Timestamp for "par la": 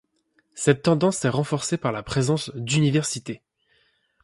1.77-2.01